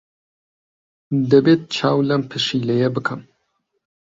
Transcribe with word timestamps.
دەبێت 1.31 1.61
چاو 1.75 1.97
لەم 2.09 2.21
پشیلەیە 2.29 2.89
بکەم. 2.95 3.21